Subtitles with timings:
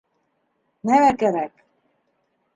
[0.91, 1.63] —Нимә кәрәк?